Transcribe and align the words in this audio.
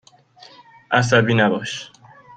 عصبی 0.91 1.33
نباش. 1.33 1.91